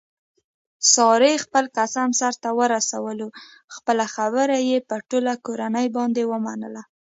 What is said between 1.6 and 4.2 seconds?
قسم سرته ورسولو خپله